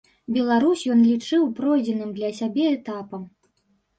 Беларусь 0.35 0.85
ён 0.93 1.03
лічыў 1.09 1.43
пройдзеным 1.59 2.09
для 2.17 2.29
сябе 2.39 2.65
этапам. 2.77 3.29